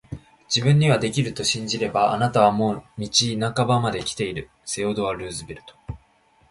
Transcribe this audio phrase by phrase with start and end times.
[0.49, 3.07] 自分にはできると信じれば、あなたはもう道
[3.55, 5.85] 半ばまで来ている～セオドア・ルーズベルト～